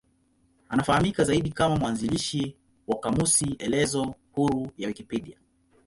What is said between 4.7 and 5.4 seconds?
ya Wikipedia.